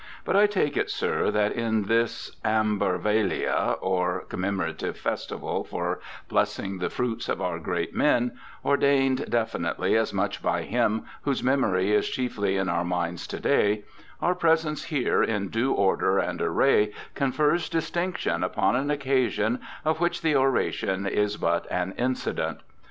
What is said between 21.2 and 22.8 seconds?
but an incident.